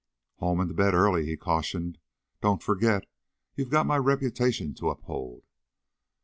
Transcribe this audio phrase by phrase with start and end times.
[0.37, 1.99] "Home and to bed early," he cautioned.
[2.41, 3.03] "Don't forget
[3.53, 5.43] you've got my reputation to uphold."